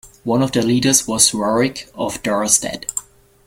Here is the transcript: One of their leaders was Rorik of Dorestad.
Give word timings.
One 0.23 0.41
of 0.41 0.51
their 0.51 0.63
leaders 0.63 1.05
was 1.07 1.29
Rorik 1.31 1.87
of 1.93 2.23
Dorestad. 2.23 2.85